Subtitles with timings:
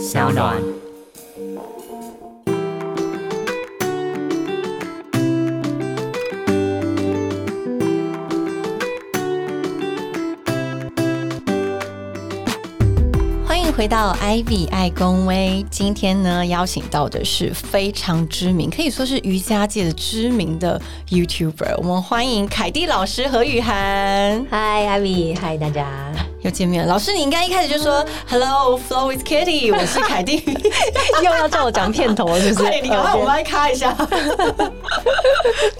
[0.00, 0.56] 小暖。
[13.46, 15.64] 欢迎回到 Ivy 爱公威。
[15.70, 20.80] 今天呢，邀请到的是非常知名，可以说是瑜伽界的知名的
[21.10, 21.76] YouTuber。
[21.76, 24.46] 我们欢迎凯蒂老师何雨涵。
[24.50, 26.10] 嗨，Ivy，，嗨，大家
[26.50, 26.92] 又见面了。
[26.92, 30.42] 老师，你应该一开始就说 Hello，Flow with Kitty， 我是凯蒂。
[31.22, 32.70] 又要叫我讲片头，是不是？
[32.82, 33.96] 你赶快我们来卡一下。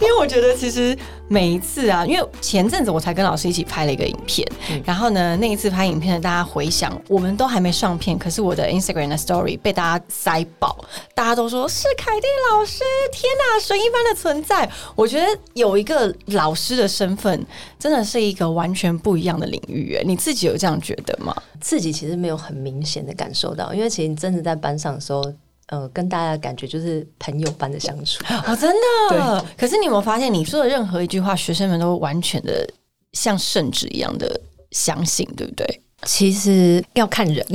[0.00, 0.96] 因为我觉得其实
[1.32, 4.44] 每一次啊，因为前阵子我才跟老师一起拍了一个影片，
[4.84, 10.76] 然后呢，那一次拍影片的大家回想，我们都还没上片，可是我的 Instagram 的 Story 被大家塞爆，
[11.14, 14.68] 大家都说是凯蒂老师，天哪，神一般的存在。
[14.96, 17.46] 我觉得有一个老师的身份，
[17.78, 19.94] 真的是一个完全不一样的领域。
[19.94, 21.32] 哎，你自己有这样觉得吗？
[21.60, 25.32] 自己其实没有很明显的感受到，因为其实真的在班上的时候。
[25.70, 28.74] 呃，跟大家的感觉就是朋友般的相处 哦，真
[29.10, 29.44] 的。
[29.56, 32.68] 可是你有没有发现，你说的任何一句话，学生们都完全的
[33.12, 34.40] 像圣旨一样的
[34.72, 35.82] 相信，对不对？
[36.04, 37.46] 其实要看人，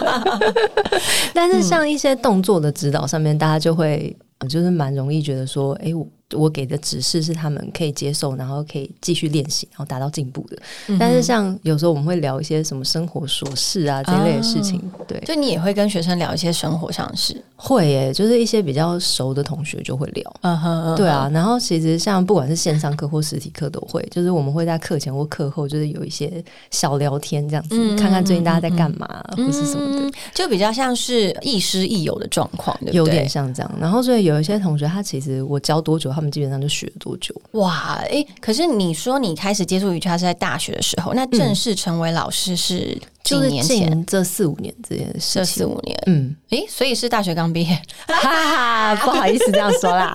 [1.34, 4.16] 但是像一些动作的指导上面，大家就会
[4.48, 6.06] 就是蛮容易觉得说，哎，我。
[6.34, 10.56] 我给的指示是他们可以接受，然后可以继续练习，然后达到进步的。
[10.98, 21.28] 但是像有时候我们会聊一些什么生活琐事啊这类的事情，对，就你也会跟学生聊一些生活上的事，会耶，就是一些比较熟的同学就会聊，嗯哼，对啊。
[21.32, 33.72] 然后其实像不管是线上课或实体课都会，就是我们会在课前或课后就是有一些小聊天这样子，看看最近大家在干嘛或是什么的，就比较像是亦师亦友的状况，有点像这样。
[33.80, 36.19] 然后所以有一些同学他其实我教多久他。
[36.20, 37.34] 他们基本上就学了多久？
[37.52, 44.04] 哇，哎，可是你说你开始接触瑜伽是在大学的时候，那正式成为老师是几年前？
[44.04, 50.14] 这四五年这件事，这四五年，嗯，哎，所以是大学刚毕业， 哈哈，不好意思这样说啦。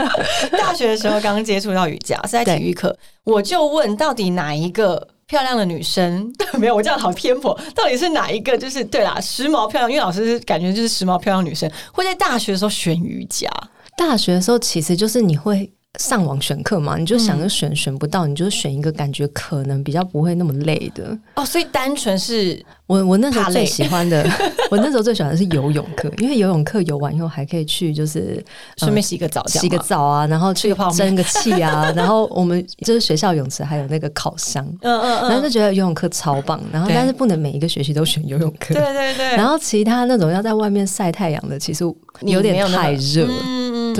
[0.52, 6.30] 大学的时候刚接触到瑜伽是在体育课，我就问到底哪一个漂亮的女生？
[6.60, 8.58] 没有，我这样好偏颇，到底是哪一个？
[8.58, 13.50] 就是对啦，时髦漂亮，因为老师感觉就是时髦漂亮女生会在大学的时候选瑜伽。
[13.98, 21.44] 大学的时候，其实就是你会上网选课嘛，你就想着选选不到，你就选一个感觉可能比较不会那么累的哦。
[21.44, 24.24] 所以单纯是我我那时候最喜欢的，
[24.70, 28.42] 我那时候最喜欢的是游泳课，因为游泳课游完以后还可以去就是
[28.76, 36.60] 顺便洗个澡，洗个澡啊，然后去蒸个气啊， 然后我们就是学校泳池还有那个烤箱，嗯嗯嗯，然后就觉得游泳课超棒。
[36.70, 39.36] 然后但是不能每一个学期都选游泳课，对对对。
[39.36, 41.82] 然后其他那种要在外面晒太阳的，其实
[42.22, 43.26] 有点太热。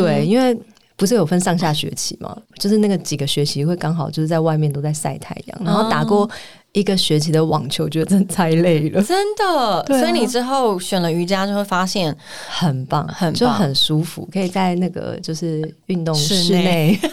[0.03, 0.59] 对，因为
[0.97, 6.29] 不是有分上下学期嘛，就是那个几个学期会刚好就是在外面都在晒太阳，然后打过
[6.73, 9.85] 一个学期的网球，觉得真的太累了，真的。
[9.87, 12.17] 所以你之后选了瑜伽，就会发现
[12.49, 16.99] 很棒，很就很舒服，可以在那个就是运动室内。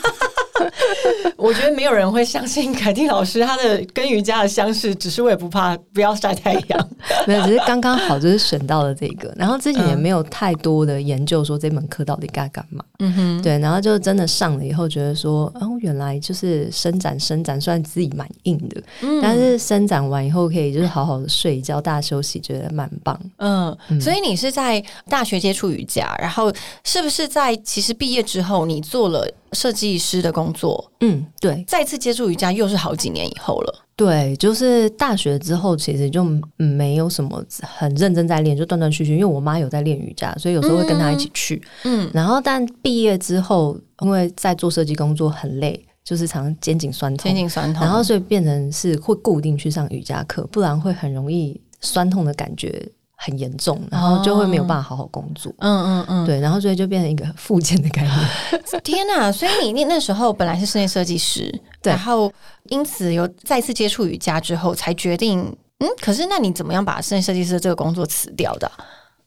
[1.38, 6.90] 我觉得没有人会相信凯蒂老师他的跟瑜伽的相似，只是我也不怕不要晒太阳。
[7.28, 12.84] 没有，只是刚刚好就是选到了这个，然后之前也没有太多的研究说这门课到底该干嘛。
[13.00, 18.82] 嗯哼，对，然后就真的上了以后，觉得说哦，原来就是伸展伸展，虽然自己蛮硬的，
[19.22, 23.20] 但是伸展完以后可以就是好好的睡一觉，大休息，觉得蛮棒。
[23.38, 26.52] 嗯，所以你是在大学接触瑜伽，然后
[26.84, 29.30] 是不是在其实毕业之后你做了？
[29.56, 33.82] 设计师的工作，嗯，对，再次接触瑜伽又是好几年以后了。
[33.96, 36.24] 对，就是大学之后，其实就
[36.58, 39.14] 没有什么很认真在练，就断断续续。
[39.14, 41.62] 因为我妈有在练瑜伽，所以有时候会跟她一起去。
[41.86, 52.92] 嗯，然后但毕业之后，因为在做设计工作很累，就是常常肩颈酸痛，肩颈酸痛，然后所以变成是会固定去上瑜伽课，不然会很容易酸痛的感觉。
[53.26, 55.52] 很严重，然后就会没有办法好好工作。
[55.58, 58.14] 嗯嗯嗯，对，然后所以就变成一个附件的概念。
[58.84, 59.32] 天哪！
[59.32, 62.32] 所以你那那时候本来是室内设计师，然后
[62.66, 65.42] 因此有再次接触瑜伽之后，才决定
[65.80, 65.90] 嗯。
[66.00, 68.72] 可是那你怎么样把室内设计师这个工作辞掉的？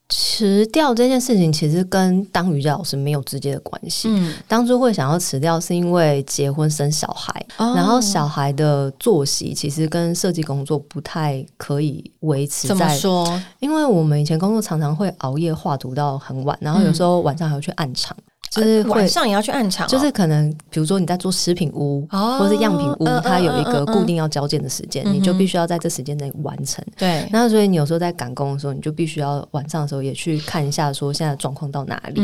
[0.08, 4.08] 辞掉这件事情其实跟当瑜伽老师没有直接的关系。
[4.10, 12.68] 嗯，当初会想要辞掉，是因为结婚生小孩，然后小孩的作息其实跟设计工作不太可以维持。
[12.68, 13.42] 怎么说？
[13.58, 18.16] 因为我们以前工作常常会熬夜画图到很晚，然后有时候晚上还要去暗场。
[18.50, 26.84] 就是晚上也要去暗场，就是可能比如说你在做食品屋或者是样品屋，它有一个固定要交件的时间，你就必须要在这时间内完成。
[26.96, 32.20] 对，那所以你有时候在赶工的时候，你就必须要晚上的时候也去看一下，说现在状况到哪里。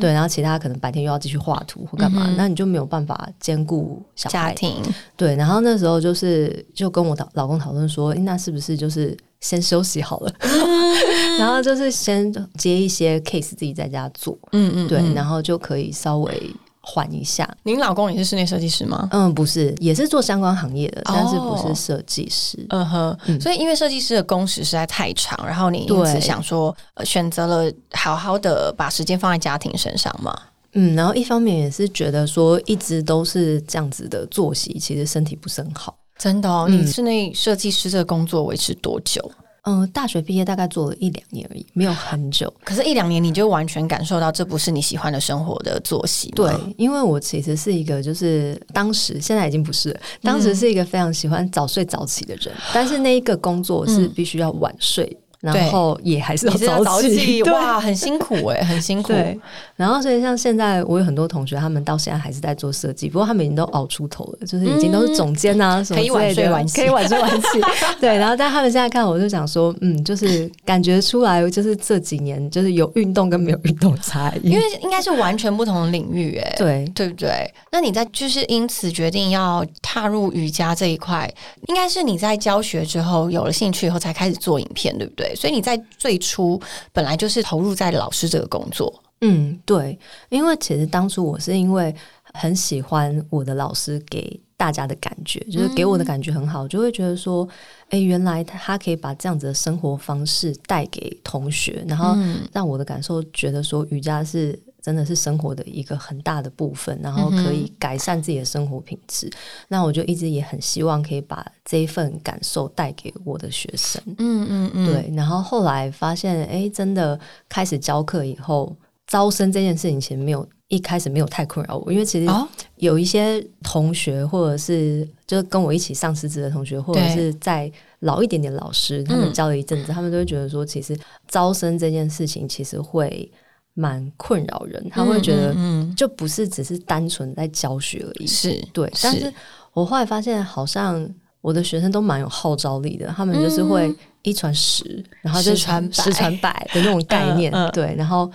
[0.00, 4.82] 对，然后其他可能白天又要继续画图或干嘛，那你就没有办法兼顾小家庭。
[5.16, 10.32] 对，然后那时候就是就跟我老老公讨论说，那是不是就是先休息好了，
[11.38, 17.48] 然后就是先接一些 case 自己在家做，嗯嗯，对，然后就可以稍微缓一下。
[17.62, 19.08] 您老公也是室内设计师吗？
[19.12, 22.58] 嗯，不是，也是做相关行业的，但是不是设计师。
[22.70, 26.74] 嗯哼，所以因为设计师的工时实在太长，然后你因此想说
[27.04, 30.36] 选择了好好的把时间放在家庭身上嘛。
[30.72, 35.96] 嗯，然后一方面也是觉得说一直都是这样子的作息，其实身体不是很好。
[36.18, 39.30] 真的哦，你室内设计师这个工作维持多久？
[39.62, 42.50] 嗯，大学毕业大概做了一两年而已，没有很久。
[42.64, 46.30] 可是，一两年你就完全感受到这不是你喜欢的生活的作息。
[46.30, 55.14] 对，因为我其实是一个，就是当时现在已经不是，当时是一个非常喜欢早睡早起的人，但是那一个工作是必须要晚睡。
[55.40, 59.12] 然后也还是要早起，哇，很辛苦哎，很辛苦。
[59.12, 59.38] 对，
[59.76, 66.42] 然后所以像现在我有很多同学，他们到现在还是在做设计，不过他们已经都熬出头了，就是已经都是总监啊什么之类的，
[66.74, 67.46] 可以晚睡晚起。
[68.00, 77.48] 对，然后但他们现在看我就想说，嗯，就是感觉出来，就是这几年就是有运动跟没有运动差异，因为应该是完全不同的领域，哎，对，对不对？
[77.70, 81.32] 那你在就是因此决定要踏入瑜伽这一块，
[81.68, 85.27] 应该是你在教学之后有了兴趣以后才开始做影片，对不对？
[85.34, 86.60] 所以你在最初
[86.92, 89.98] 本来就是投入在老师这个工作，嗯，对，
[90.28, 91.94] 因为其实当初我是因为
[92.34, 97.48] 很喜欢我的老师给大家的感觉，就是给我的感觉很好，就会觉得说，
[97.90, 102.16] 哎，原来他可以把这样子的生活方式带给同学，然后
[102.52, 104.58] 让我的感受觉得说瑜伽是。
[104.88, 109.30] 真的是生活的一个很大的部分，然后可以改善自己的生活品质。
[109.68, 114.02] 那我就一直也很希望可以把这一份感受带给我的学生。
[114.16, 115.14] 嗯嗯嗯，对。
[115.14, 117.20] 然后后来发现，哎，真的
[117.50, 118.74] 开始教课以后，
[119.06, 122.32] 招生这件事情其实没有一开始没有太困扰我，因为其实
[122.76, 133.30] 有一些同学或者是就是跟我一起上师资的同学，或者是在老一点点老师，他们教了一阵子，他们都会觉得说，其实招生这件事情其实会。
[133.78, 135.54] 蛮困扰人，他会觉得
[135.96, 138.92] 就不是只是单纯在教学而已，是对。
[139.00, 139.32] 但是
[139.72, 141.08] 我后来发现，好像
[141.40, 148.28] 我的学生都蛮有号召力的，他们就是会一传十，然后就传十传百的那种概念，对，然后。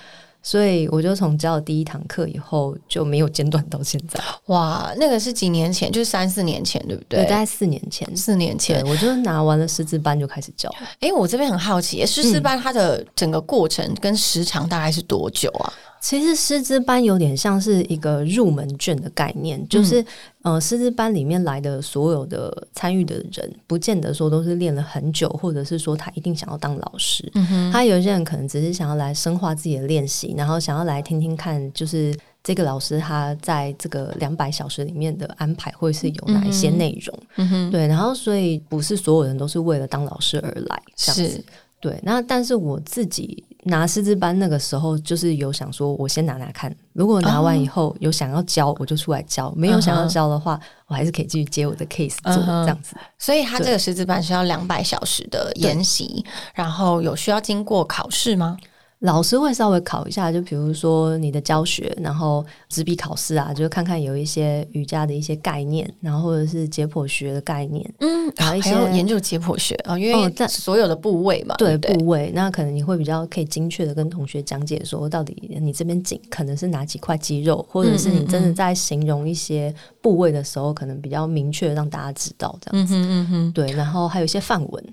[0.45, 4.19] 所以我就从教了第一堂课以后就没有间断到现在。
[4.47, 7.21] 哇，那个是几年前，就是三四年前，对不对？
[7.21, 8.05] 对，大概四年前。
[8.15, 10.69] 四年前，我就拿完了师资班就开始教。
[10.99, 15.73] 哎，我这边很好奇，师资班它的整个过程跟时长大概是多久啊？
[16.03, 20.05] 其实师资班有点像是一个入门卷的概念，就是
[20.41, 27.31] 呃，师资班里面来的所有的参与的人，不见得说都是练了很久，或者是说他一定想要当老师。
[27.71, 32.13] 他有些人可能只是想要来深化自己的练习，然后想要来听听看，就是
[32.43, 37.71] 这个老师他在这个两百小时里面的安排会是有哪一些内容。
[37.71, 41.45] 对，然后所以不是所有人都是为了当老师而来，这样子。
[41.83, 43.43] 对，那但是我自己。
[43.65, 52.93] 拿师资班那个时候，就是有想说，我先拿拿看，如果拿完以后有想要教，我就出来教；没有想要教的话，我还是可以继续接我的 case 做这样子。
[53.17, 58.57] 所以，他这个师资班是要两百小时的研习，然后有需要经过考试吗？
[59.03, 84.83] 老师会稍微考一下，就比如说你的教学，然后纸笔考试啊，就看看有一些瑜伽的一些概念，然后或者是解剖学的概念，嗯，然后一些研究解剖学啊，因为在所有的部位嘛，对部位，那可能你会比较可以精确的跟同学讲解说，到底你这边紧可能是哪几块肌肉，或者是你真的在形容一些部位的时候，可能比较明确让大家知道这样子，嗯哼对，然后还有一些范文。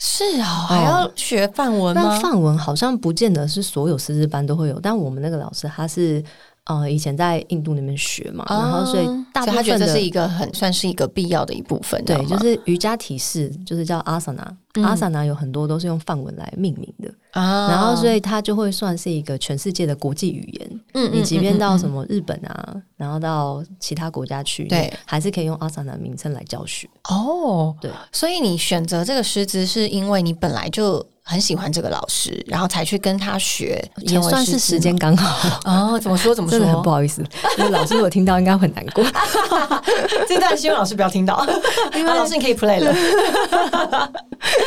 [0.00, 2.18] 是啊，还要学范文吗？
[2.18, 6.24] 范文好像不见得是所有师资班都会有，但我们那个老师他是。
[6.64, 12.00] 呃，以前在印度那边学嘛，然后所以大部分觉得这是一个很算是一个必要的一部分。
[12.04, 17.68] 对，就是瑜伽体式，就是叫阿萨那，阿萨那有很多都是用梵文来命名的啊。
[17.68, 20.80] 然后所以它就会算是一个全世界的国际语言。
[20.94, 26.88] 嗯，你即便到什么日本啊，然后到其他国家去，对，还是可以用阿萨那名称来教学。
[27.08, 31.04] 哦，对，所以你选择这个师资是因为你本来就。
[31.22, 35.96] 很喜欢这个老师，然后才去跟他学，也算是时间刚好哦。
[36.00, 36.34] 怎么说？
[36.34, 36.58] 怎么说？
[36.58, 37.24] 真的很不好意思，
[37.56, 39.04] 因为老师如果听到应该很难过。
[40.26, 41.46] 这段希望老师不要听到，
[41.94, 42.92] 因为老师你可以 play 了。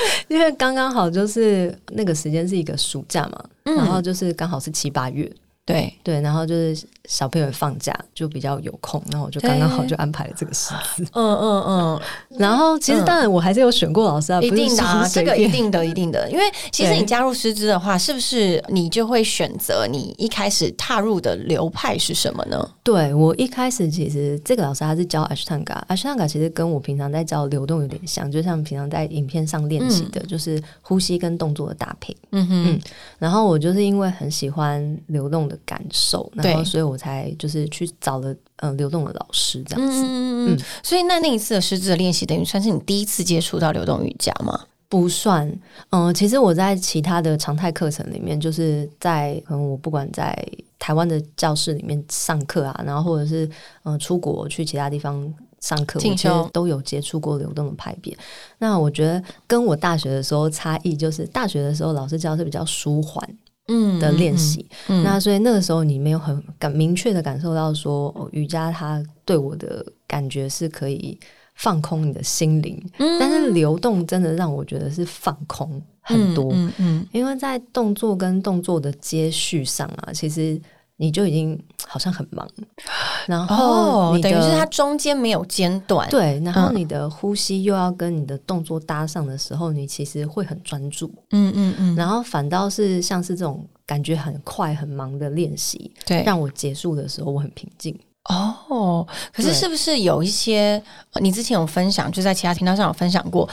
[0.28, 5.30] 因为刚刚好就是那个时间是一个暑假嘛，然后就是刚好是七八月，
[5.66, 5.94] 对。
[6.04, 11.04] 对，然后就是小朋友放假就比较有空，然后我就刚刚好就安排了这个师资。
[11.14, 12.02] 嗯嗯嗯。
[12.38, 16.30] 然后其实当然我还是有选过老师啊，一定的啊，这个一定的一定的。
[16.32, 22.70] 因为其实你加入师资的话，是不是你就会选择你一开始踏入的流派是什么呢？
[22.84, 32.16] 对我一开始其实这个老师他是教阿什坦嘎，阿什坦嘎其实跟我平常在教流动有点像，就像平常在影片上练习的，就是呼吸跟动作的搭配。
[32.32, 32.80] 嗯哼。
[33.20, 40.04] 然后我就是因为很喜欢流动的感受，然后所以我才就是去找了嗯流动的老师这样子。
[40.06, 40.60] 嗯嗯。
[40.82, 44.60] 所以那那一次的师资的练习，等于算是你第一次接触到流动瑜伽吗？
[44.90, 45.52] 不算。
[45.90, 50.38] 嗯，其实我在其他的常态课程里面，就是在嗯我不管在
[50.78, 53.50] 台湾的教室里面上课啊，然后或者是
[53.84, 58.16] 嗯出国去其他地方上课，我其实都有接触过流动的派别。
[58.60, 63.28] 那我觉得跟我大学的时候差异，就是大学的时候老师教是比较舒缓。
[63.68, 71.18] 嗯的练习，那所以那个时候你没有很感明确的感受到说瑜伽它对我的感觉是可以
[71.56, 80.62] 放空你的心灵，但是流动真的让我觉得是放空很多，嗯，因为在动作跟动作的接续上啊，其实。
[80.98, 82.48] 你就已经 好像很忙，
[83.28, 97.98] 然后等于是它中间没有间断，对，然后你的呼吸又要跟你的动作搭上的时候，你其实会很专注，嗯嗯嗯，然后反倒是像是这种感觉很快很忙的练习，对，让我结束的时候我很平静。
[98.30, 100.82] 哦，可是是不是有一些
[101.20, 103.48] 你之前有分享，就在其他频道上有分享过？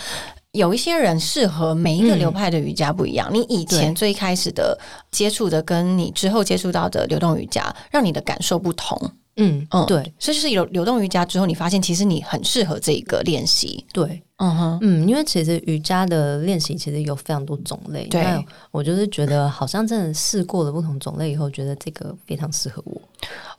[0.53, 3.29] 有一些人适合每一个流派的瑜伽不一样。
[3.33, 4.77] 你以前最开始的
[5.11, 8.99] 接触的，跟你之后接触到的流动瑜伽，让你的感受不同。
[9.37, 13.83] 嗯嗯，对，所以就是有流动瑜伽之后，你发现其实你很适合这一个练习。
[13.93, 18.07] 对，嗯哼，嗯，因为其实瑜伽的练习其实有非常多种类。
[18.09, 23.01] 对，我就是觉得好像真的试过了不同种类以后，觉得这个非常适合我。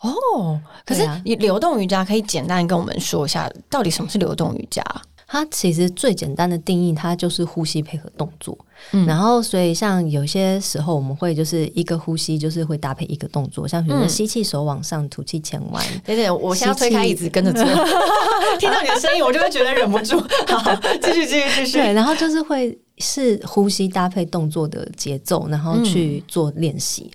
[0.01, 4.83] 哦，可是你流动瑜伽可以简单跟我们说一下，到底什么是流动瑜伽？
[5.31, 8.57] 它其实最简单的定义，它就是呼吸配合动作。
[8.91, 15.81] 嗯，然后所以像有些时候我们会就是一个呼吸，就是会搭配一个动作，像比如说吸气手往上，吐气前弯。
[16.03, 17.63] 对对，我先推开椅子跟着做。
[18.59, 20.19] 听到你的声音，我就会觉得忍不住。
[20.49, 21.77] 好，继续继续继续。
[21.77, 27.09] 对，然后就是会是呼吸搭配动作的节奏，然后去做练习。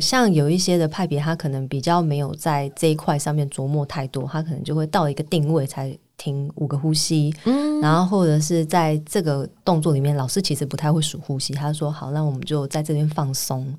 [0.00, 5.92] 像有一些的派别，他可能比较没有在这一块上面琢磨太多，他可能就会到一个定位才。
[6.16, 11.52] 停五个呼吸，嗯，然后或者是在这个动作里面，老师其实不太会数呼吸。
[11.52, 13.72] 他说：“好，那我们就在这边放松。”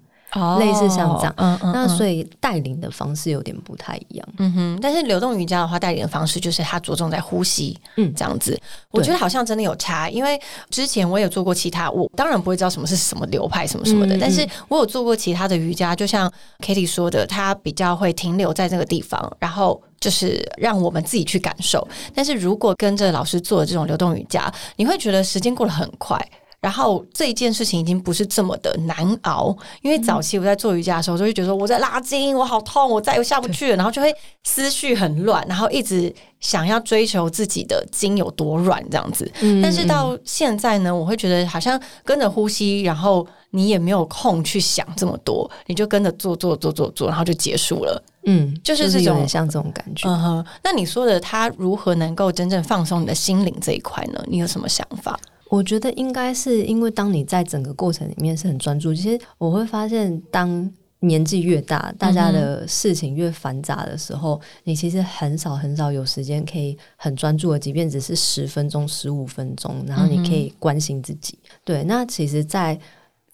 [0.60, 4.80] 类似像这样，嗯嗯，那所以带领的方式有点不太一样，嗯哼。
[4.82, 8.60] 但是流动瑜伽的话，带领的方式就是它着重在呼吸，嗯，这样子。
[8.92, 21.88] 我觉得好像真的有差，因为之前我有做过其他，我当然不会知道什么是什么流派什么什么的，但是我有做过其他的瑜伽，就像 Kitty 说的，他比较会停留在这个地方，然后就是让我们自己去感受。
[22.14, 26.20] 但是如果跟着老师做的这种流动瑜伽，你会觉得时间过得很快。
[26.60, 39.32] 然后这一件事情已经不是这么的难熬，因为早期我在做瑜伽的时候，就会觉得我在拉筋，我好痛，我再也下不去了，然后就会思绪很乱，然后一直想要追求自己的筋有多软这样子。
[39.62, 48.04] 但是到现在呢，我会觉得好像跟着呼吸，然后你也没有空去想这么多，你就跟着做做做做做，然后就结束了。
[48.26, 50.10] 嗯，就是这种像这种感觉。
[50.10, 54.22] 嗯哼，那你说的他如何能够真正放松你的心灵这一块呢？
[54.28, 55.18] 你有什么想法？
[55.50, 71.38] 我觉得应该是因为当你在整个过程里面是很专注，其实我会发现，当年纪越大，大家的事情越繁杂的时候，你其实很少很少有时间可以很专注的，即便只是十分钟、十五分钟，然后你可以关心自己。
[71.64, 72.78] 对，那其实，在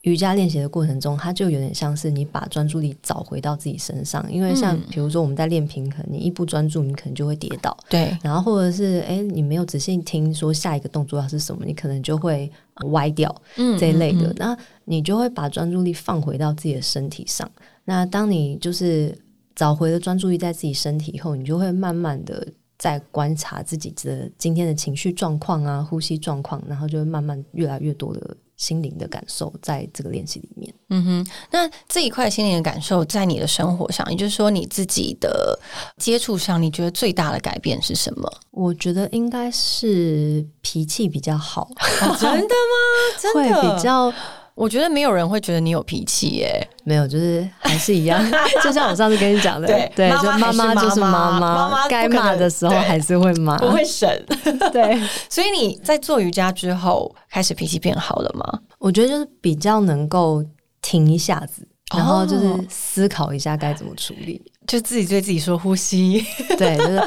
[0.03, 7.75] 瑜伽练习的过程中，它就有点像是你把专注力找回到自己身上，因为像比如说我们在练平衡，你一不专注，你可能就会跌倒。
[7.89, 12.51] 对，然后或者是哎，你没有仔细听说下一个动作要是什么，你可能就会
[12.91, 13.33] 歪掉
[13.79, 14.33] 这一类的。
[14.37, 17.49] 那你就会把专注力放回到自己的身体上。
[17.85, 19.17] 那当你就是
[19.55, 22.45] 找回了专注力在自己身体以后，你就会慢慢的
[22.77, 28.35] 在观察自己的今天的情绪状况啊、呼吸状况，然后就会慢慢越来越多的。
[28.57, 35.59] 心灵的感受，在这个练习里面，嗯哼，那这一块心灵的感受，在你的生活上，也就是说，你自己的
[35.97, 38.31] 接触上，你觉得最大的改变是什么？
[38.51, 41.69] 我觉得应该是脾气比较好，
[42.19, 43.19] 真的吗？
[43.19, 44.13] 真的比较。
[44.55, 48.23] 我觉得没有人会觉得你有脾气耶，没有，就是还是一样，
[48.63, 54.07] 就像我上次跟你讲的，对，就妈妈就是妈妈，该骂的时候还是会骂，不会省。
[54.71, 58.59] 对，所以你在做瑜伽之后，开始脾气变好了吗？
[58.79, 60.43] 我觉得就是比较能够
[60.81, 61.67] 停一下子。
[61.93, 64.41] 然后就是思考一下该怎么处理。
[64.65, 66.25] 就自己对自己说呼吸，
[66.57, 67.03] 对，就是。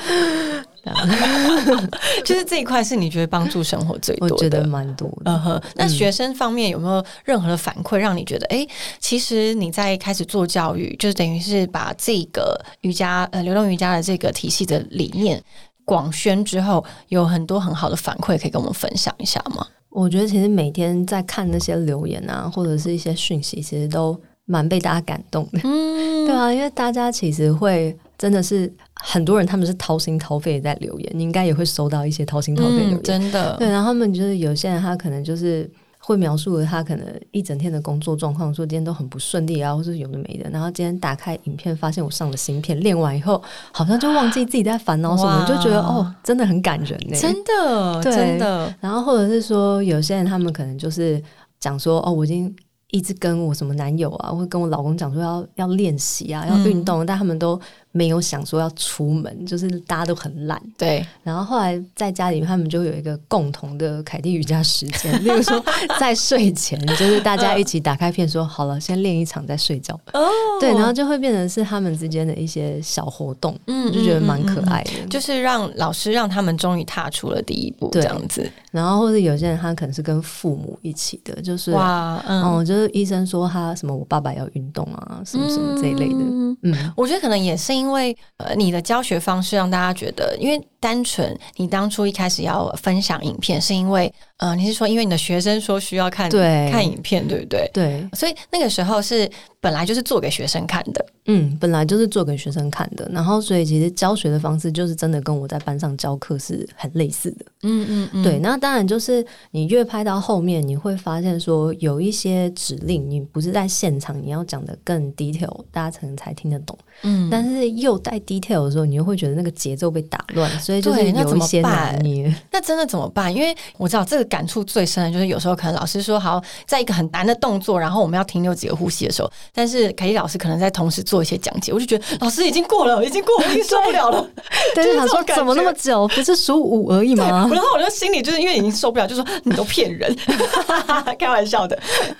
[2.25, 5.11] 就是这一块是你觉得帮助生活最多的，我觉得蛮多。
[5.25, 8.67] 嗯哼，那学生方面有没有任何的反馈，让你觉得，哎，
[8.99, 15.43] 其实你在开始做教育，就是等于是把这个瑜伽呃流动瑜伽的这个体系的理念
[15.85, 19.67] 广宣之后，有很多很好的反馈，可以跟我们分享一下吗？
[19.91, 25.61] 我觉得其实每天在看那些留言啊，或者是一些讯息，其实都蛮被大家感动的。
[25.65, 27.97] 嗯， 对啊，因为大家其实会。
[28.19, 33.03] 真的是很多人，他们是掏心掏肺在留言，你应该也会收到一些掏心掏肺留言。
[33.03, 40.49] 真的，对，然后他们就是有些人，他可能就是会描述他可能一整天的工作状况，说今天都很不顺利啊，或是有的没的。
[40.51, 48.75] 然后今天打开影片，发现我上了芯片，练完以后，好像就忘记自己在烦恼什么，就觉得哦，真的很感人呢，真的，真的。
[48.81, 51.23] 然后或者是说，有些人他们可能就是
[51.61, 52.55] 讲说，哦，我已经。
[52.93, 57.61] 一直跟我什么男友啊，或跟我老公讲说要要练习啊，要运动，但他们都
[57.97, 60.63] 没有想说要出门，就是大家都很懒。
[60.79, 65.61] 对，然后后来在家里面，他们就有一个共同的凯蒂瑜伽时间， 例如说
[65.99, 69.99] 在睡前，就是大家一起打开片，说好了，先练一场再睡觉。
[70.13, 70.29] 哦，
[70.61, 78.49] 对，然后就会变成是他们之间的一些小活动，嗯，就觉得蛮可爱的，就是让老师让他们终于踏出了第一步，这样子。
[78.71, 82.77] 然后或者有些人他可能是跟父母一起的，就是哇，嗯，就。
[82.77, 86.19] 就是医生说他什么，我爸爸要运动啊，什么什么这一类的。
[86.61, 97.69] 嗯，我觉得可能也是因因为呃，你的教学方式让大家觉得，因为单纯你当初一开始要分享影片，是因为呃，你是说因为你的学生说需要看看影片，对不对？
[97.75, 99.29] 对，所以那个时候是
[99.61, 101.05] 本来就是做给学生看的。
[101.29, 107.45] 嗯，本来就是做给学生看的，然后所以其实教学的方式就是真的跟我在班上教课是很类似的。
[107.65, 108.39] 嗯嗯嗯，对。
[108.39, 116.79] 那当然就是你越拍到后面，你会发现说有一些指令，你不是在现场，你要讲的更 detail，大家可能才听得懂。
[117.03, 122.35] 嗯，但是又带 detail 的时候，你又会觉得那个节奏被打乱，所以就是有一些拿捏。
[122.51, 123.35] 那真的怎么办？
[123.35, 131.27] 因为我知道这个感触最深的就是有时候可能老师说好在一个很难的动作，然后我们要停留几个呼吸的时候，但是凯蒂老师可能在同时做。
[131.27, 134.25] 一些讲解，我就觉得老师已经过了，已经过了，已经受不了了。
[134.77, 136.07] 但是他说怎么那么久？
[136.09, 137.49] 不是数五而已吗？
[137.51, 140.17] 然后我就心里就是因为已经受不了，就说你都骗人，
[141.19, 141.77] 开玩笑的。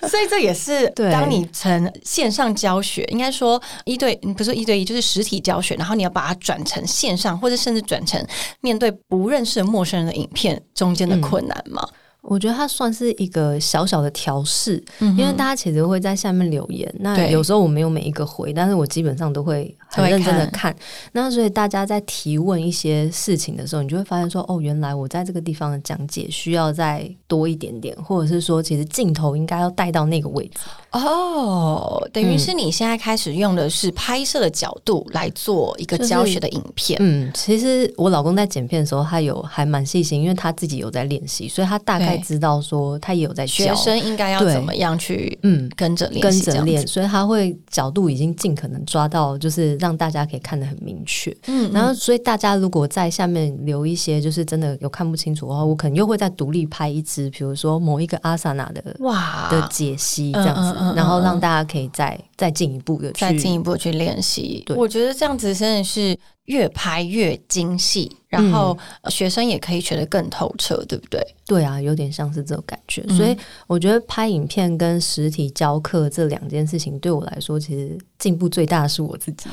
[0.09, 8.21] 所以这也是当你从线上教学，应该说一对，不是一对一，就是实体教学，然后你要把它转成线上，或者甚至转成
[8.61, 11.87] 面对不认识的陌生人的影片中间的困难吗？
[12.21, 16.93] 我觉得它算是一个小小的调试，因为大家其实会在下面留言。
[16.99, 20.75] 那有时候我没有每一个回，但是我基本上都会很认真的看。
[21.13, 30.61] 那所以大家在提问一些事情的时候，你就会发现说，哦，原来我在这个地方的讲解需要再多一点点，或者是说，其实镜头应该要带到那个位置。
[30.91, 36.97] 哦，等于是你现在开始用的是拍摄的角度来做一个教学的影片。
[37.01, 51.35] 嗯，其实我老公在剪片的时候，他有还蛮细心，因为他自己有在练习，所以他大概知道说他也有在学生应该要怎么样去嗯跟着练，跟着练，所以他会角度已经尽可能抓到，就是让大家可以看得很明确。
[51.47, 60.93] 嗯，然后所以大家如果在下面留一些，就是真的有看不清楚的话，我可能又会再独立拍一支，比如说某一个阿萨纳的哇的解析这样子。
[60.95, 64.65] 然后让大家可以再再进一步的再进一步去练习。
[64.75, 68.77] 我觉得这样子真的是越拍越精细，然后
[69.09, 71.21] 学生也可以学得更透彻，对不对？
[71.45, 73.01] 对啊，有点像是这种感觉。
[73.09, 79.49] 所以我觉得拍影片跟实体教课这两件事情对我来说，其实进步最大的是我自己。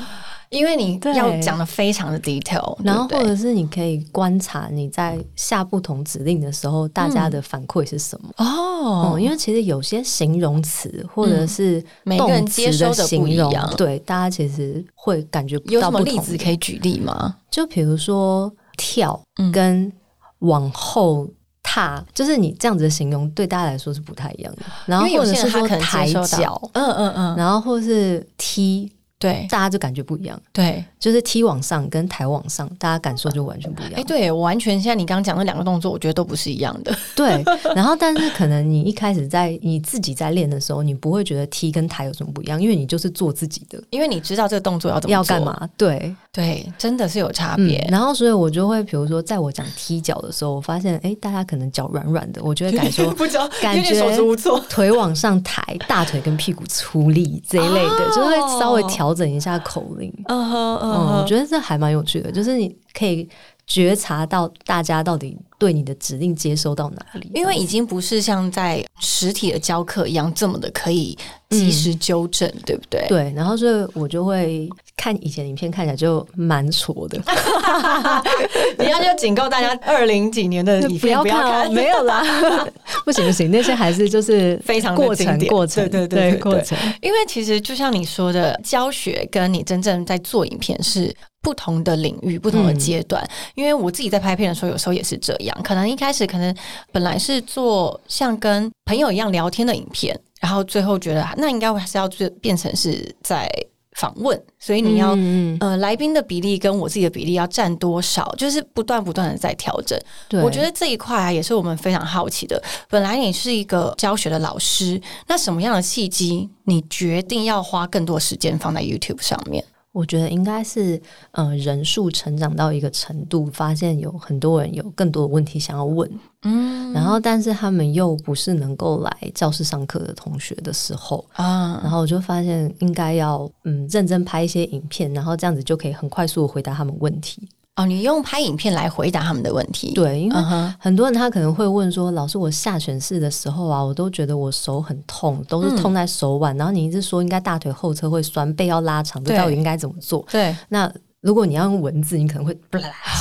[0.49, 8.29] 因为你要讲的非常的 detail，然后或者是你可以观察你在下不同指令的时候，大家的反馈是什么。
[8.37, 9.17] 哦。
[9.19, 17.35] 因为其实有些形容词或者是每个人接收的形容，对大家其实会感觉有什么例子可以举例吗？
[17.49, 19.19] 就比如说跳
[19.51, 19.91] 跟
[20.39, 21.27] 往后
[21.63, 24.61] 踏，就是你这样子的形容对大家来说是不太一样的。
[24.85, 28.91] 然后或者是说抬脚，嗯嗯嗯，然后或是踢。
[29.17, 30.39] 对，大家就感觉不一样。
[30.51, 33.93] 对，就是踢往上跟抬往上，大家感受就完全不一样。
[33.95, 36.93] 哎，对我完全现在你刚刚讲的两个动作，我觉得都不是一样的。
[37.15, 37.43] 对，
[37.75, 45.67] 然后但是可能你一开始在你自己在练的时候，你不会觉得踢跟抬有什么不一样，因为你就是做自己的，因为你知道这个动作要怎么要干嘛。
[45.77, 47.83] 对对，真的是有差别。
[47.89, 59.97] 然后所以我就会，比如说在我讲踢脚的时候，我发现哎，大家可能脚软软的，我就会感 受不知道，感觉手足无措，腿往上抬，大腿跟屁股出力这一类的，就会稍微调整一下口。
[60.27, 63.27] 嗯哼嗯，我觉得这还蛮有趣的，就是你可以
[63.65, 71.17] 觉察到大家到底对你的指令接收到哪里，因为已经不是像在实体的教课一样这么的可以
[71.49, 73.05] 及时纠正，对不对？
[73.07, 77.17] 对，然后所以我就会看以前影片，看起来就蛮挫的。
[78.77, 82.21] 你要就警告大家，二零几年的影片不要看，没有啦，
[83.05, 86.77] 不行不行，那些还是就是非常过程过程，对对对过程。
[87.01, 91.15] 因为其实就像你说的，教学跟你真正在做影片是。
[91.41, 95.63] 不同的领域，不同的阶段，因为我自己在拍片的时候，有时候也是这样。
[95.63, 96.55] 可能一开始可能
[96.91, 103.49] 本来是做像跟朋友一样聊天的影片，然后最后觉得那应该还是要变变成是在
[103.97, 105.17] 访问，所以你要
[105.61, 109.97] 呃来宾的比例跟我自己的比例要占多少，就是不断不断的在调整。
[110.43, 112.61] 我觉得这一块啊，也是我们非常好奇的。
[112.89, 119.63] 本来你是一个教学的老师，那什么样的契机你决定要花更多时间放在 YouTube 上面？
[119.95, 126.09] 我觉得应该是，呃，人数成长到一个程度，发现有很多人有更多的问题想要问，
[126.41, 137.47] 嗯，然后但是他们又不是能够来教室上课的同学的时候啊，然后我就发现应该要嗯认真拍一些影片，然后这样子就可以很快速的回答他们问题。
[137.75, 139.91] 哦，你用拍影片来回答他们的问题。
[139.93, 140.35] 对，因为
[140.79, 146.55] 很多人他可能会问说：“老师，我下犬式的时候啊，我都觉得我手很痛，都是痛在手腕。
[146.55, 150.55] 然后你一直说应该大腿后侧会酸，背要拉长，这到底应该怎么做？”对。
[150.69, 152.57] 那如果你要用文字，你可能会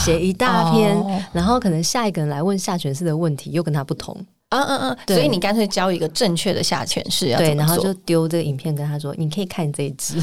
[0.05, 0.97] 写一大篇，
[1.33, 4.17] 然后可能下一个人来问下犬式的问题又跟他不同。
[4.51, 4.97] 嗯嗯嗯。
[5.09, 10.23] 所以你干脆教一个正确的下犬式，对，然后就丢这个影片跟他说：“你可以看这一支。”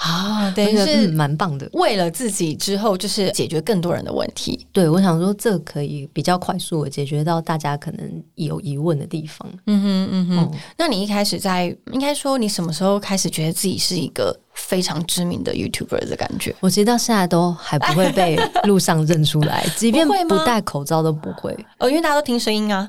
[0.00, 1.68] 啊，等于是蛮棒的。
[1.74, 4.66] 为了自己之后就是解决更多人的问题。
[4.72, 9.46] 对，我想说这可以比较快速的解决到大家可能有疑问的地方。
[9.66, 10.58] 嗯哼嗯哼。
[10.78, 14.34] 那你一开始在应该说你什么时候开始觉得自己是一个？
[14.52, 21.56] 非常知名的 YouTuber 的感觉，我其实到现在都还不会被路上认出来， 即便不戴口罩都不会。
[21.78, 22.86] 哦，因为大家都听声音啊。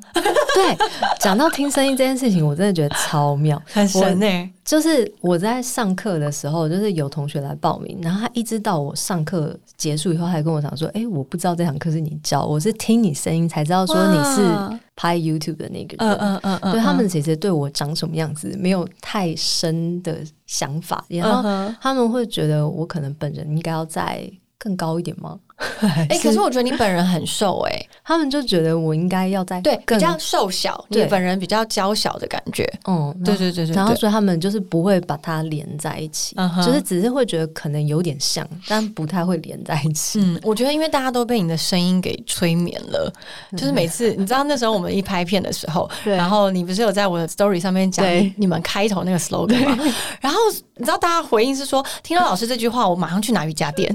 [0.77, 0.87] 对，
[1.19, 4.49] 讲到听声音这件事情，我真的觉得超妙， 很神呢。
[4.63, 25.39] 就是我在上课的时候，就是有同学来报名，然后他一直到我上课结束以后，还跟我讲说：“哎，我不知道这堂课是你教，我是听你声音才知道说你是。”拍 YouTube 的那个人，嗯嗯嗯，对他们其实对我长什么样子没有太深的想法，然后他们会觉得我可能本人应该要再更高一点吗？
[26.09, 40.19] 哎，可是我觉得你本人很瘦哎，他们就觉得我应该要在对比较瘦小，你本人比较娇小的感觉，嗯，对对对对，然后所以他们就是不会把它连在一起，就是只是会觉得可能有点像，但不太会连在一起。
[40.19, 43.13] 嗯，我觉得因为大家都被你的声音给催眠了，
[43.51, 48.05] 就是每次你知道那时候我们一拍片的时候，然后你不是有在我的 story 上面讲
[48.37, 49.77] 你们开头那个 slogan 吗？
[50.19, 50.39] 然后
[50.75, 53.91] 你知道大家回应是说，听到老师这句话，我马上去拿瑜伽垫。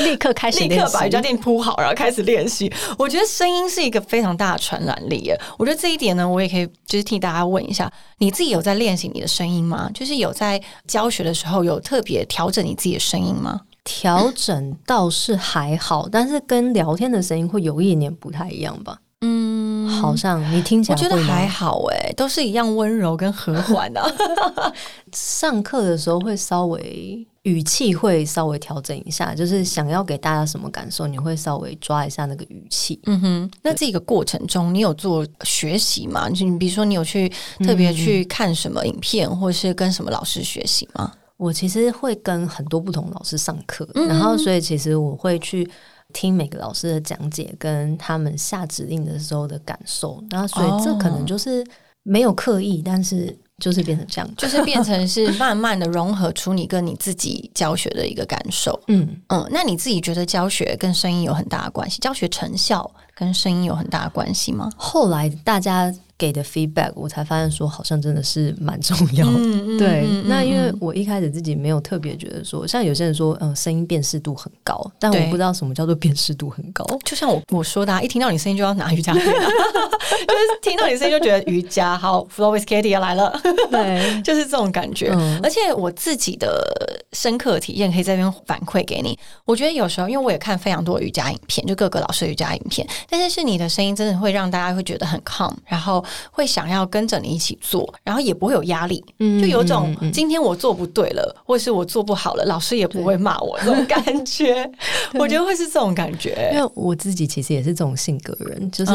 [0.00, 2.70] 立刻开始，立刻把瑜伽垫铺好，然后开始练习。
[2.98, 5.38] 我觉得声音是一个非常大的传染力耶。
[5.58, 9.90] 我觉得这一点呢，我也可以就是替大家问一下，你自己有在练习你的声音吗？
[9.94, 13.60] 就是有在教学的时候有特别调整你自己的声音吗？
[13.82, 18.98] 调整倒是还好，但是跟聊天的声音会有一点点不太一样吧。
[19.22, 19.59] 嗯，
[20.00, 24.02] 好像你听起来我觉得还好哎，都是一样温柔跟和缓的。
[25.12, 33.00] 上课的时候会稍微语气会稍微调整一下，就是想要给大家什么感受，你会稍微抓一下那个语气。
[33.06, 36.28] 嗯哼，那这个过程中你有做学习吗？
[36.30, 37.30] 就你比如说你有去
[37.64, 41.12] 特别去看什么影片，或者是跟什么老师学习吗？
[41.36, 45.68] 我其实会跟很多不同老师上课，然后所以其实我会去。
[46.12, 51.64] 听每个老师的讲解，跟他们下指令的时候的感受，然后所以这可能就是
[52.02, 58.80] 没有刻意，但是就是变成这样，就是变成是 慢慢的融合出你跟你自己教学的一个感受。
[58.88, 61.98] 嗯嗯，那你自己觉得教学跟声音有很大的关系？
[62.00, 64.70] 教学成效跟声音有很大的关系吗？
[64.76, 65.94] 后来大家。
[66.20, 69.26] 给的 feedback，我才发现说好像真的是蛮重要。
[69.78, 76.84] 对，那因为我一开始自己没有特别觉得说，像有些人说，嗯，声音辨识度很高，但我不知道什么叫做辨识度很高。
[77.06, 83.34] 就像我我说的，一听到你声音就要拿瑜伽垫， 就是听到你声音就觉得瑜伽好，Flow with Katie 要来了，
[83.70, 85.10] 对， 就是这种感觉。
[85.42, 86.62] 而且我自己的
[87.14, 89.18] 深刻体验可以在这边反馈给你。
[89.46, 96.04] 我觉得有时候，因为我也看非常多瑜伽影片，就各个老师瑜伽影片，但是是你的声音真的会让大家会觉得很 calm，然后。
[96.30, 104.70] 会想要跟着你一起做，然后也不会有压力，就有种今天我做不对了，或是我做不好了，老师也不会骂我这种感觉。
[105.18, 108.92] 我觉得会是这种感觉，因为我自己其实也是这种性格人，就是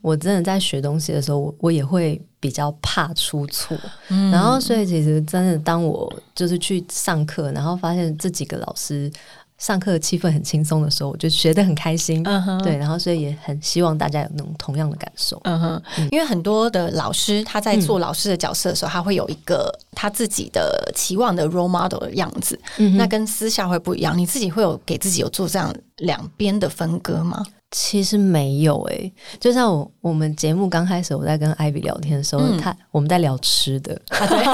[0.00, 3.76] 我真的在学东西的时候，我我也会比较怕出错。
[4.08, 9.10] 然后，所以其实真的当我就是去上课，然后发现这几个老师。
[9.58, 12.22] 上课气氛很轻松的时候，我就学得很开心。
[12.24, 15.40] 嗯哼，对，然后所以也很希望大家有那种同样的感受。
[15.44, 22.58] 嗯哼，因为很多的老师他在做老师的角色的时候，他会有一个他自己的期望的 role model 的样子，
[22.96, 24.16] 那跟私下会不一样。
[24.16, 27.44] 你自己会有给自己有做这样两边的分割吗？
[27.72, 34.00] 其实没有诶，就像我我们节目刚开始，我在跟艾比聊天的时候，他我们在聊吃的，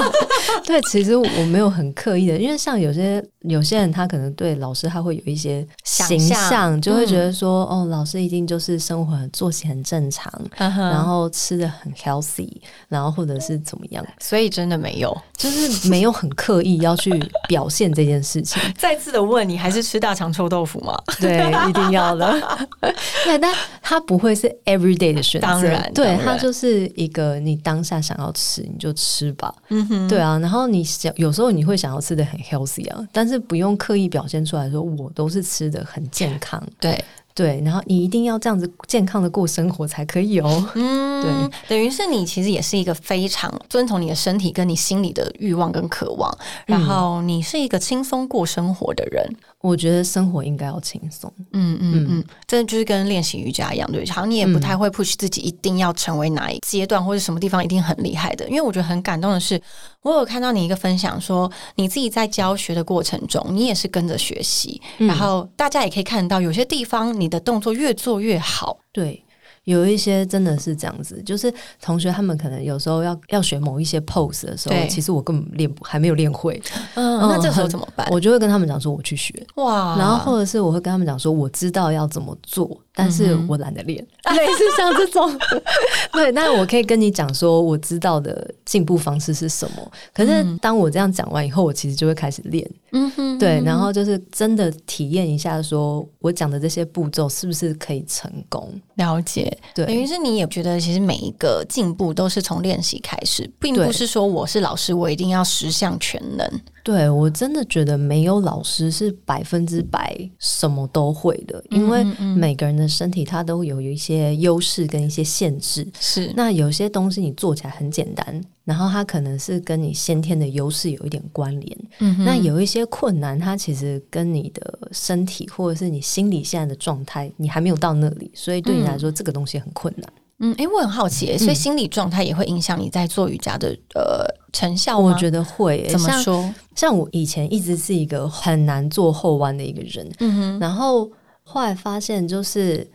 [0.65, 12.49] 对，其实我没有很刻意的，因为像有些有些人，他可能对老师他会有一些形象，就会觉得说，哦，老师一定就是生活作息很正常，然后吃的很 healthy，
[12.87, 17.11] 然后或者是怎么样，所以真的没有，就是没有很刻意要去
[17.47, 18.61] 表现这件事情。
[18.75, 20.99] 再次的问你，还是吃大肠臭豆腐吗？
[21.21, 22.33] 对，一定要的。
[23.25, 37.03] 对，但它不会是 every day 的选择，当然，对，它就是一个你当下想要吃你就吃吧，嗯哼，对啊，然后你想有时候你会想要吃的很 healthy 啊，但是不用刻意表现出来说我都是吃的很健康，对。
[37.35, 40.69] 对，然后你一定要这样子健康的过生活才可以哦。
[40.75, 46.31] 嗯，对，等于是你其实也是一个非常遵从你的身体跟你心里的欲望跟渴望，
[46.67, 49.25] 然后你是一个轻松过生活的人。
[49.61, 51.31] 我觉得生活应该要轻松。
[51.53, 58.45] 嗯嗯嗯，这就是跟练习瑜伽一样，对，好像你也不太会 push 自己一定要成为哪一阶段或者什么地方一定很厉害的。
[58.49, 59.59] 因为我觉得很感动的是，
[60.01, 67.17] 我有看到你一个分享，说你自己在教学的过程中，你也是跟着学习，然后大家也可以看得到有些地方。
[67.17, 69.23] 你的动作越做越好，对。
[69.65, 71.49] 有一些真的是这样子，就是
[71.81, 76.61] 同学他们可能有时候要要学某一些 pose 的时候，其实我根本练不还没有练会。
[76.95, 78.05] 嗯，那这时候怎么办？
[78.11, 84.05] 我就会跟他们讲说我去学哇，然后或者是我会跟他们讲说我知道要怎么做，但是我懒得练，
[84.35, 85.31] 类似像这种。
[86.11, 89.91] 对，那我可以跟你讲说我知道的进步方式是什么。
[90.13, 92.69] 可是当我这样讲完以后，我其实就会开始练。
[92.95, 98.71] 嗯哼，对，然后就是真的体验一下，说我讲的这些步骤是不是可以成功？
[98.95, 99.55] 了解。
[99.73, 106.47] 对，等于是你也觉得，其实每一个进步都是从练习开始，并不是说我是老师，我一定要十项全能。
[106.83, 112.03] 对我真的觉得没有老师是百分之百什么都会的，因为
[112.35, 115.87] 每个人的身体它都有有一些优势跟一些限制。
[115.97, 121.77] 是，那有些东西你做起来很简单，然后它可能是跟你先天的优势有一点关联。
[121.99, 130.05] 嗯，那有一些困难，它其实跟你的身体或者是你心理现在的状态，你还没有到那里，所以对你来说这个东西很困难。
[130.43, 135.09] 嗯，哎，我很好奇，所以心理状态也会影响你在做瑜伽的呃成效吗？
[135.09, 135.87] 我觉得会。
[135.89, 136.53] 怎么说？
[136.75, 140.59] 像我以前一直是一个很难做后弯的一个人，嗯哼。
[140.59, 141.09] 然后
[141.43, 142.85] 后来发现，就是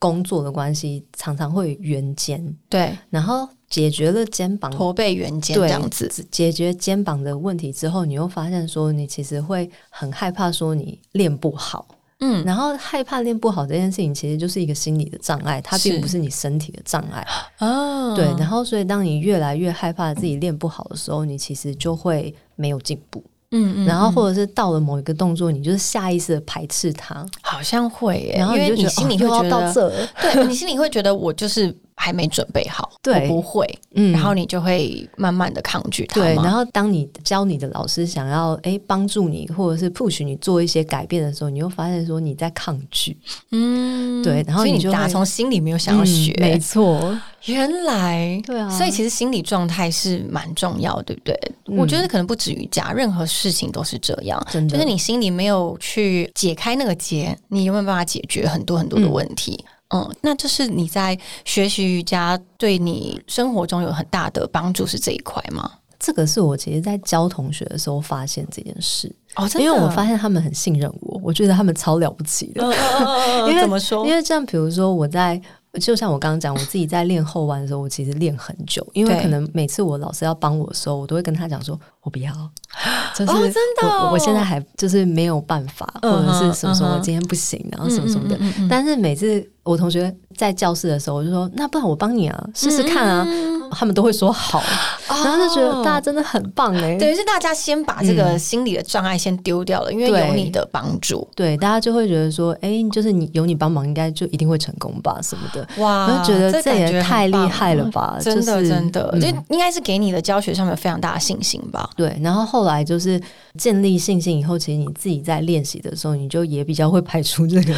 [0.00, 2.56] 工作的关系，常常会圆肩。
[2.68, 2.98] 对。
[3.08, 11.86] 然后解决了肩膀驼背圆肩这样子，解决肩膀的问题之后，你又发现说，你其实会很害怕说你练不好。
[12.20, 17.26] 嗯，然后害怕练不好这件事情，其实就是一个心理的障碍，它并不是你身体的障碍
[17.58, 18.14] 哦。
[18.16, 23.22] 对，然后所以当你越来越害怕自己练不好的时候，你其实就会没有进步。
[23.50, 31.76] 嗯嗯，然后或者是到了某一个动作，你就是下意识的排斥它，好像会，然后因为你心里会觉得，对你心里会觉得我就是。
[31.96, 33.26] 还没准备好，对。
[33.26, 36.20] 不会，嗯，然后你就会慢慢的抗拒它。
[36.20, 43.16] 对，然后当你教你的老师想要哎帮助你，或者是 push 你做一些改变的时候，你又发现说你在抗拒，
[43.50, 48.40] 嗯，对，然后你就打从心里没有想要学，没错，原来。
[48.46, 51.38] 对啊，所以其实心理状态是蛮重要，对不对？
[51.66, 59.58] 我觉得可能不止瑜伽，任何事情都是这样，就是你心里没有去解开那个结，你有没有办法解决很多很多的问题？
[59.58, 59.72] 嗯，
[60.22, 65.70] 那就是你在学习瑜伽对你生活中有很大的帮助，是这一块吗？
[65.98, 72.62] 这个是我其实，在教同学的时候发现这件事哦，因为我发现他们很信任我，我觉得他们超了不起的。
[73.48, 74.06] 因为怎么说？
[74.06, 75.40] 因为这样，比如说我在。
[75.78, 82.32] 就像我刚刚讲，我自己在练后弯的时候，我其实练很久，因为可能每次我老师要帮我的时候，我都会跟他讲说，我不要，
[83.14, 88.38] 就是真的，我现在还就是没有办法，或者是什么什么今天不行，然后什么什么的。
[88.68, 93.26] 但是每次我同学在教室的时候，我就说，那不然我帮你啊，试试看啊。
[93.68, 94.62] 他们都会说好，
[95.08, 113.20] 然后就觉得大家真的很棒哎，等于是大家先把这个心理的障碍先丢掉了，因为有你的帮助，对，大家就会觉得说，哎，就是你有你帮忙，应该就一定会成功吧，什么的，哇，觉得这也太厉害了吧，真的真的，就应该是给你的教学上面非常大的信心吧，对，然后后来就是
[113.58, 117.74] 建立信心以后，其实你自己在练习的时候，你就也比较会排除这个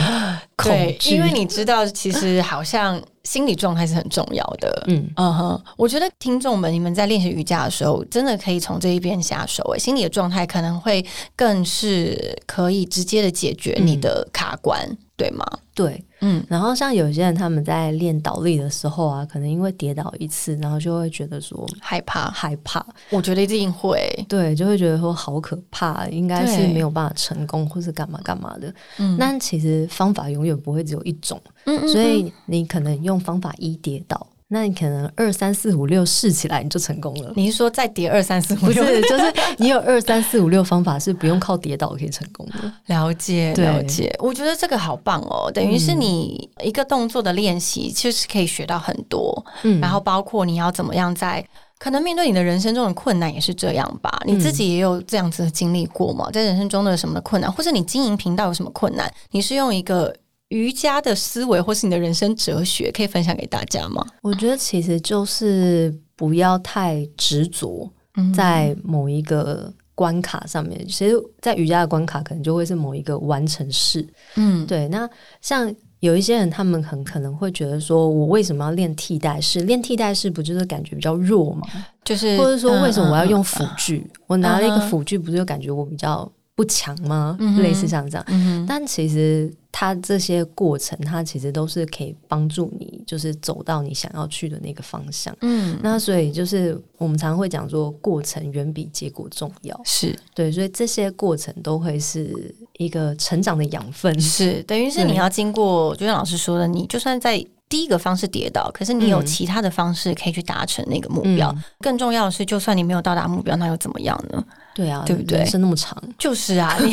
[0.58, 4.84] 恐惧，因为你知道，其实好像心理状态是很重要的。
[4.88, 9.62] 嗯嗯哼，我觉得听众们，你们在练习瑜伽的时候，真的可以从这一边下手。
[9.74, 11.04] 哎，心理的状态可能会
[11.36, 14.84] 更是可以直接的解决你的卡关，
[15.16, 15.46] 对吗？
[15.74, 16.44] 对，嗯。
[16.48, 22.84] 然后像有些人他们在练倒立的时候啊，可能因为跌倒一次，然后就会觉得说害怕，害怕。
[23.10, 28.74] 我觉得一定会，对，就会觉得说好可怕，应该是没有办法成功，或是干嘛干嘛的。
[28.96, 34.26] 嗯，但其实方法永远不会只有一种，嗯所以你可能用方法一跌倒。
[34.50, 37.30] 那你可能二三四五六试起来你就成功了。
[37.36, 38.82] 你是说再叠二三四五六？
[38.82, 42.72] 不是，就是你有二三四五六方法是不用靠跌倒可以成功的。
[42.86, 44.10] 了解，了解。
[44.18, 49.44] 我觉得这个好棒哦，等于是你一个动作的练习，其实可以学到很多。
[49.64, 51.46] 嗯，然后包括你要怎么样在
[51.78, 54.18] 可能面对你的人生中的困难也是这样吧？
[54.24, 56.30] 你自己也有这样子的经历过吗？
[56.32, 59.12] 在人生中的什么的困难，或者你经营频道有什么困难？
[59.32, 60.16] 你是用一个。
[60.48, 64.04] 瑜伽的思维，或是你的人生哲学，可以分享给大家吗？
[64.22, 67.90] 我觉得其实就是不要太执着
[68.34, 70.86] 在某一个关卡上面。
[70.86, 74.06] 其实，在瑜伽的关卡，可能就会是某一个完成式。
[74.36, 74.88] 嗯，对。
[74.88, 75.06] 那
[75.42, 79.60] 像有一些人，他们很可能会觉得说，我为什么要练替代式？
[79.60, 81.66] 练替代式不就是感觉比较弱吗？
[82.02, 84.10] 就是或者说，为什么我要用辅具？
[84.26, 87.36] 我拿了一个辅具，不是就感觉我比较不强吗？
[87.58, 88.66] 类似像这样。
[88.66, 89.52] 但其实。
[89.70, 95.36] 它这些过程，它其实都是可以帮助你，就是走到你想要去的那个方向。
[95.42, 99.80] 嗯，那所以就是我们常常会讲说，过程远比结果重要。
[99.84, 104.18] 是对，所以这些过程都会是一个成长的养分。
[104.20, 107.44] 是，等于是你要经过，就像老师说的，你就算在。
[107.68, 111.54] 第一个方式跌倒，可是你有其他的方式可以去达成那个目标。
[111.80, 114.42] 更重要的是，就算你没有到达目标，那又怎么样呢？
[114.74, 115.44] 对啊，对不对？
[115.44, 116.92] 是那么长，就是啊， 你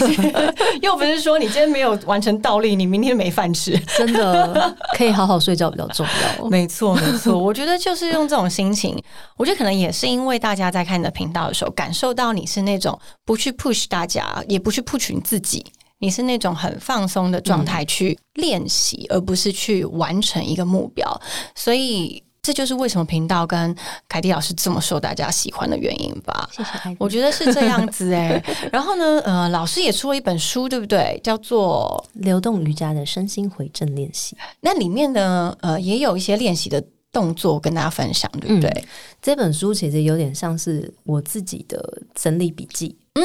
[0.82, 3.78] 又不是说你今天没有完成倒立，你明天没饭吃。
[3.98, 6.06] 真的可以好好睡觉比较重
[6.40, 6.46] 要。
[6.50, 7.38] 没错，没错。
[7.38, 9.02] 我觉得就是用这种心情，
[9.38, 15.64] 我觉得可能也是因为大家在看你的频道的时候，感受到你是那种不去 push 大家，也不去 push 你自己。
[16.00, 21.22] 你是那种很放松的状态去练习，而不是去完成一个目标，
[21.56, 23.76] 所以这就是为什么频道跟
[24.08, 26.48] 凯蒂老师这么受大家喜欢的原因吧。
[26.52, 28.44] 谢谢，我觉得是这样子哎。
[28.72, 31.20] 然后呢，呃，老师也出了一本书，对不对？
[31.24, 34.36] 叫做《流动瑜伽的身心回正练习》。
[34.62, 36.84] 那里面呢，呃，也有一些练习的
[37.16, 38.84] 动作跟大家分享，对不对？
[39.22, 42.94] 这本书其实有点像是我自己的整理笔记。
[43.14, 43.24] 嗯，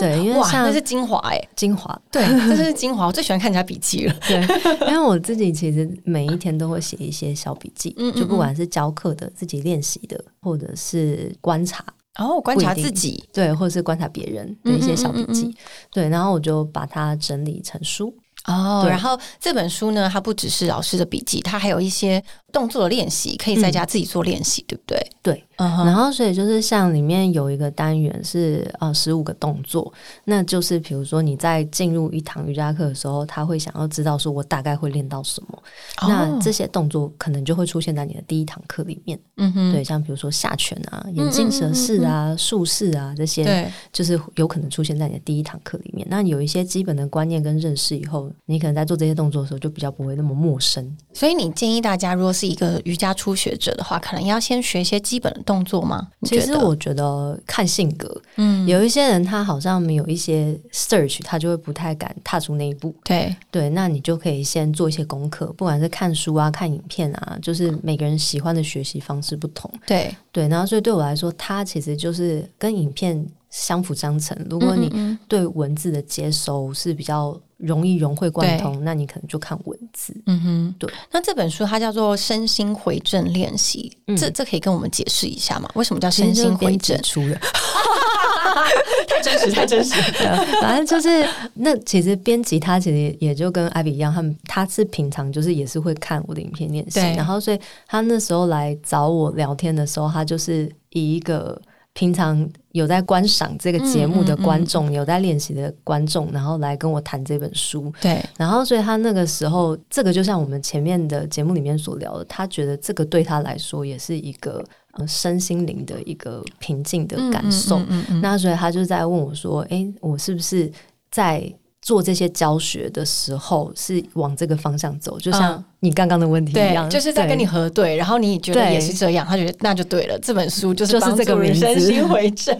[0.00, 4.14] 对，因为像那是精华哎，精华， 对， 这是精华，我最喜欢看人家笔记了。
[4.26, 4.40] 对，
[4.88, 11.84] 因为我自己其实每一天都会写一些小笔记，就不管是教课的、自己练习的，或者是观察，
[12.18, 15.54] 然后观察自己，对，或者是观察别人的一些小笔记，
[15.92, 18.12] 对，然后我就把它整理成书。
[18.48, 25.10] 哦，然后这本书呢，它不只是老师的笔记，它还有一些动作的练习，可以在家自己做练习，对不对？
[25.22, 25.44] 对。
[25.58, 29.92] 然后，所以就是像里面有一个单元是呃十五个动作，
[30.24, 35.62] 那就是比如说你在进入一堂瑜伽课的时候，他会想要知道说我大概会练到什么，
[36.02, 39.18] 那这些动作可能就会出现在你的第一堂课里面。
[39.36, 46.06] 嗯哼，对，像比如说下拳啊、眼镜蛇式啊、术式啊这些，就是有可能出现在你的第一堂课里面。
[46.08, 50.96] 那有一些基本的观念跟认识以后，你可能在做这些动作的时候就比较不会那么陌生。
[51.12, 55.47] 所以你建议大家，如果是一个瑜伽初学者的话，可能要先学一些基本的。
[55.48, 56.06] 动作吗？
[56.24, 62.94] 其实我觉得看性格，嗯，有一些人他好像没有一些 search，他就会不太敢踏出那一步。
[63.02, 69.70] 对对，那你就可以先做一些功课，不管是看书啊、看影片啊，就是每个人喜欢的学习方式不同。
[69.86, 74.36] 对对，然后所以对我来说，它其实就是跟影片相辅相成。
[74.48, 77.38] 如果你对文字的接收是比较。
[77.58, 80.14] 容易融会贯通，那你可能就看文字。
[80.26, 80.88] 嗯哼，对。
[81.10, 85.68] 那这本书它叫做《身心回正练习》，这这可以跟我们解释一下吗？
[85.74, 86.96] 为什么叫身心回正？
[87.02, 87.34] 出的，
[89.10, 89.92] 太真实，太真实。
[90.62, 97.58] 反正就是那其实编辑他其实也就跟艾比一样，他们他是平常就是也是会看我的影片练习，然后所以
[97.88, 101.60] 他那时候来找我聊天的时候，他就是以一个。
[101.98, 107.92] 平常有在观赏这个节目的观众，有在练习的观众，然后来跟我谈这本书。
[108.00, 114.64] 对，然后所以他那个时候，这个就像我们前面的节目里面所聊的，他觉得这个对他来说也是一个
[115.08, 117.80] 身心灵的一个平静的感受。
[118.22, 120.70] 那所以他就在问我说：“哎，我是不是
[121.10, 121.52] 在？”
[121.88, 130.18] 做这些教学的时候是往这个方向走，就像你刚刚的问题一样，就是在跟你核对，然后你觉得也是这样，他觉得那就对了。
[130.18, 132.54] 这本书就是就是这个名身心回正，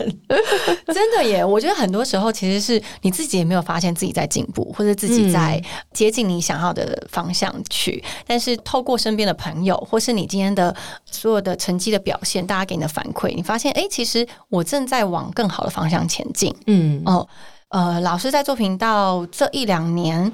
[0.95, 1.45] 真的耶！
[1.45, 5.63] 我觉得很多时候其实是你自己也没有发现自己在进步，或者自己在
[5.93, 10.75] 接近你想要的方向去，但是透过身边的朋友，或是你今天的
[11.05, 16.55] 所有的成绩的表现，大家给你的反馈，你发现哎，其实我正在往更好的方向前进。
[16.67, 17.29] 嗯哦。
[17.69, 20.33] 呃，老师在做频道这一两年，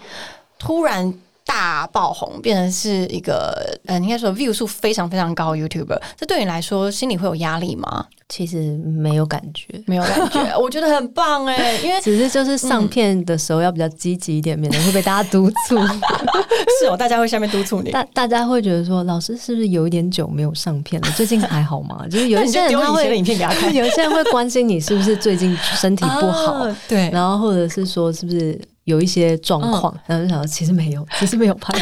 [0.59, 1.13] 突然
[1.45, 6.01] 大爆红，变成是一个呃，应该说 view 数非常非常高 YouTuber。
[6.17, 8.07] 这对你来说，心里会有压力吗？
[8.29, 15.77] 其实没有感觉，没有感觉， 我觉得很棒哎，因为只是就是上片的时候要比较积极一点，免得会被大家督促。
[16.81, 21.09] 是哦，大家会下面督促你，大大家会觉得说，老师是不是有一点久没有上片了？
[21.17, 22.05] 最近还好吗？
[22.11, 28.61] 就是有一些人他会影片给他看，有些人会关心你是不是最近身体不好，对，然后或者是说是不是。
[28.85, 31.77] 有一些状况，然后就想，其实没有， 其实没有拍。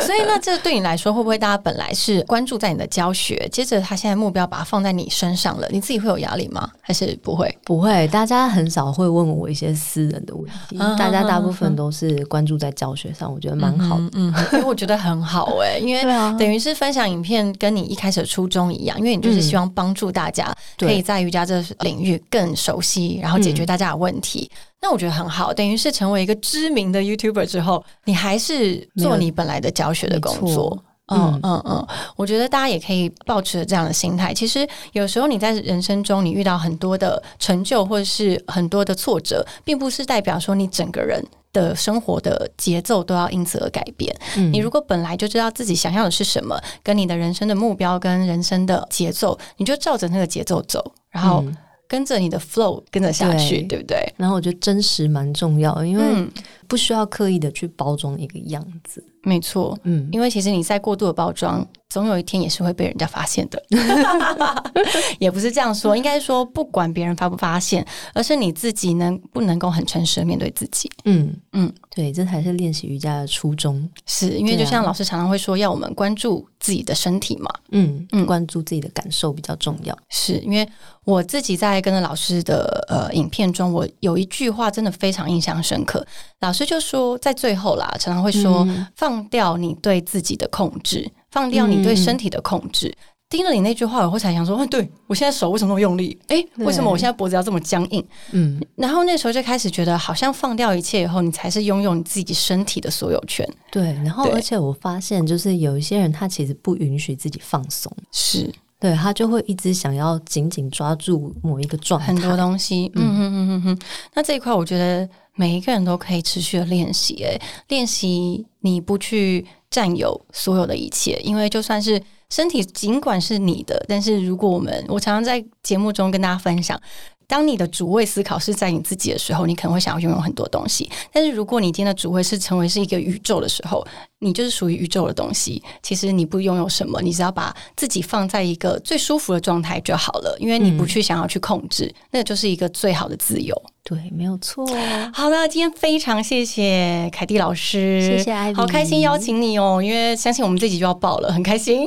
[0.00, 6.70] 所以，那这对你来说，会不会大家本来是关注在你的教学，接着他现在目标把它放在你身上了，你自己会有压力吗？
[6.80, 7.56] 还是不会？
[7.64, 14.10] 不会，大家很少会问我一些私人的问题，大家大部分都是关注在教学上，我觉得蛮好的。
[14.14, 16.02] 嗯，因为我觉得很好哎，因为
[16.38, 24.50] 等于是分享影片，跟你一开始的初衷一样，因为你就是希望帮助大家可以在瑜伽这领域更熟悉，然后解决大家的问题。
[24.84, 30.78] 那我觉得很好，等于是成为一个知名的 YouTuber 之后，你还是做你本来的教学的工作。
[31.08, 34.34] 嗯嗯嗯，我觉得大家也可以保持这样的心态。
[34.34, 41.24] 其实有时候你在人生中，你遇到很多的成就或者是很多的挫折，并不是代表说你整个人
[41.54, 44.14] 的生活的节奏都要因此而改变。
[44.52, 51.42] 你如果本来就知道自己想要的是什么，跟你的人生的目标跟人生的节奏，你就照着那个节奏走，然后。
[51.88, 53.98] 跟着你的 flow 跟着下去，对不对？
[54.16, 56.26] 然后我觉得真实蛮重要，因为
[56.66, 59.04] 不需要刻意的去包装一个样子。
[59.22, 63.62] 没错，嗯，因为其实你在过度的包装，总有一天也是会被人家发现的。
[65.20, 70.90] 也不是这样说，应该说不管别人发不发现，而是你自己能不能够很诚实的面对自己。
[71.04, 73.88] 嗯嗯，对，这才是练习瑜伽的初衷。
[74.06, 77.48] 是因为就像老师常常会说，要我们关注自己的身体嘛。
[77.70, 79.96] 嗯嗯，关注自己的感受比较重要。
[80.10, 80.68] 是因为
[81.04, 86.04] 我自己在跟着老师的呃影片中，我有一句话真的非常印象深刻。
[86.40, 89.14] 老师就说，在最后啦，常常会说放。
[89.14, 92.94] 放掉你对自己的控制，放掉你对身体的控制。
[93.28, 96.16] 听了你那句话，我会才想说：，对我现在手为什么那么用力？
[96.28, 98.06] 哎，为什么我现在脖子要这么僵硬？
[98.30, 103.44] 嗯，然后那时候就开始觉得，好像放掉一切以后，你才是拥有你自己身体的所有权。
[103.72, 112.92] 对，然后而且我发现，就是有一些人他其实不允许自己放松，是对他就会一直想要紧紧抓住某一个状态，很多东西。
[112.94, 113.78] 嗯嗯嗯嗯嗯。
[114.14, 115.08] 那这一块，我觉得。
[115.36, 119.44] 每一个人都可以持续的练习，诶，练习你不去
[119.74, 122.00] 占有所有的一切，因为就算是
[122.30, 126.80] 身体尽管是你的，但是如果我们，我常常在节目中跟大家分享。
[127.26, 130.88] 当你的主位思考是在你自己的时候，你可能会想要拥有很多东西。
[131.10, 133.84] 但是如果你今天的主位是成为是一个宇宙的时候，
[134.24, 135.62] 你就是属于宇宙的东西。
[135.82, 140.36] 其实你不拥有什么，你只要把自己放在一个最舒服的状态就好了。
[140.40, 143.54] 因为你不去想要去控制，那就是一个最好的自由。
[143.86, 144.66] 对，没有错。
[145.12, 151.86] 好了，今天非常谢谢凯蒂老师，谢谢艾好开心邀请你哦，因为相信我们这集就要爆了，很开心。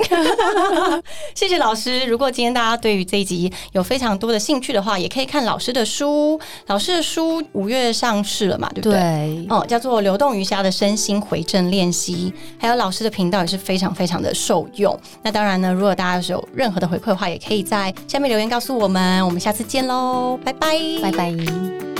[1.34, 2.06] 谢谢老师。
[2.06, 6.40] 如果今天大家对于这一集有非常多的兴趣的话，也可以看老师的书。
[6.68, 8.70] 老师的书五月上市了嘛？
[8.76, 9.48] 对不对？
[9.50, 12.27] 哦，叫做《流动瑜伽的身心回正练习》，
[12.58, 14.98] 还有老师的频道也是非常非常的受用。
[15.24, 19.26] 那当然呢，如果大家有任何的回馈的话，也可以在下面留言告诉我们。
[19.26, 21.97] 我们下次见喽，拜拜，拜拜。